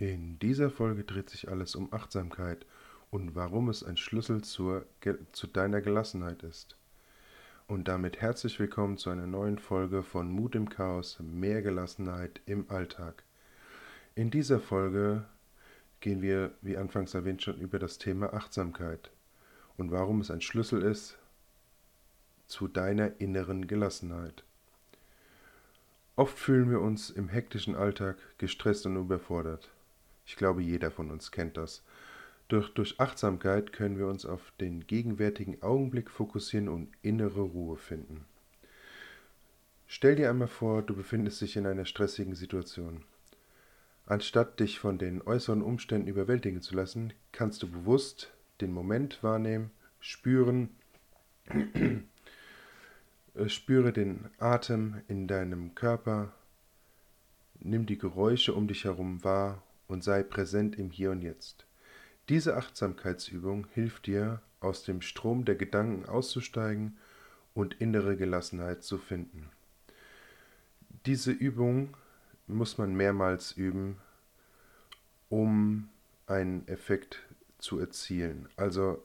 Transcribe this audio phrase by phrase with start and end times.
[0.00, 2.64] In dieser Folge dreht sich alles um Achtsamkeit
[3.10, 4.86] und warum es ein Schlüssel zur,
[5.32, 6.78] zu deiner Gelassenheit ist.
[7.66, 12.70] Und damit herzlich willkommen zu einer neuen Folge von Mut im Chaos, mehr Gelassenheit im
[12.70, 13.24] Alltag.
[14.14, 15.26] In dieser Folge
[16.00, 19.10] gehen wir, wie anfangs erwähnt, schon über das Thema Achtsamkeit
[19.76, 21.18] und warum es ein Schlüssel ist
[22.46, 24.44] zu deiner inneren Gelassenheit.
[26.16, 29.68] Oft fühlen wir uns im hektischen Alltag gestresst und überfordert.
[30.30, 31.82] Ich glaube, jeder von uns kennt das.
[32.46, 38.24] Durch, durch Achtsamkeit können wir uns auf den gegenwärtigen Augenblick fokussieren und innere Ruhe finden.
[39.88, 43.02] Stell dir einmal vor, du befindest dich in einer stressigen Situation.
[44.06, 49.72] Anstatt dich von den äußeren Umständen überwältigen zu lassen, kannst du bewusst den Moment wahrnehmen,
[49.98, 50.68] spüren,
[53.48, 56.32] spüre den Atem in deinem Körper,
[57.58, 61.66] nimm die Geräusche um dich herum wahr und sei präsent im Hier und Jetzt.
[62.28, 66.96] Diese Achtsamkeitsübung hilft dir, aus dem Strom der Gedanken auszusteigen
[67.54, 69.50] und innere Gelassenheit zu finden.
[71.06, 71.96] Diese Übung
[72.46, 73.96] muss man mehrmals üben,
[75.28, 75.88] um
[76.26, 77.22] einen Effekt
[77.58, 78.48] zu erzielen.
[78.56, 79.02] Also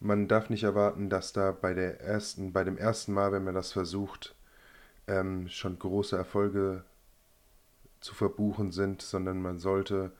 [0.00, 3.54] man darf nicht erwarten, dass da bei der ersten, bei dem ersten Mal, wenn man
[3.54, 4.34] das versucht,
[5.06, 6.84] ähm, schon große Erfolge
[8.06, 10.12] zu verbuchen sind, sondern man sollte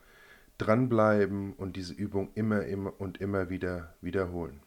[0.57, 4.59] dranbleiben und diese Übung immer, immer und immer wieder wiederholen.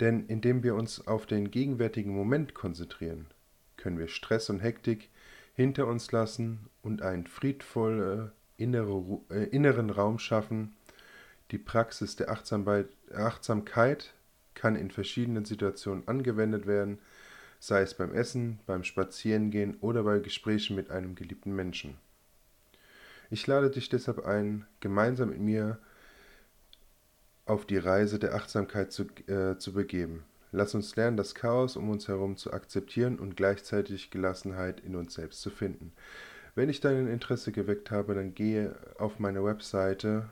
[0.00, 3.26] Denn indem wir uns auf den gegenwärtigen Moment konzentrieren,
[3.76, 5.10] können wir Stress und Hektik
[5.54, 10.76] hinter uns lassen und einen friedvollen innere, äh, inneren Raum schaffen.
[11.50, 14.14] Die Praxis der Achtsamkeit
[14.54, 16.98] kann in verschiedenen Situationen angewendet werden,
[17.58, 21.96] sei es beim Essen, beim Spazierengehen oder bei Gesprächen mit einem geliebten Menschen.
[23.30, 25.78] Ich lade dich deshalb ein, gemeinsam mit mir
[27.44, 30.24] auf die Reise der Achtsamkeit zu, äh, zu begeben.
[30.50, 35.14] Lass uns lernen, das Chaos um uns herum zu akzeptieren und gleichzeitig Gelassenheit in uns
[35.14, 35.92] selbst zu finden.
[36.54, 40.28] Wenn ich dein Interesse geweckt habe, dann gehe auf meine Webseite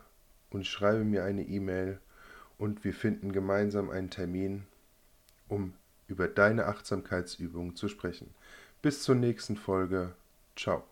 [0.50, 2.00] und schreibe mir eine E-Mail
[2.58, 4.64] und wir finden gemeinsam einen Termin,
[5.48, 5.74] um
[6.08, 8.34] über deine Achtsamkeitsübungen zu sprechen.
[8.82, 10.14] Bis zur nächsten Folge.
[10.56, 10.84] Ciao.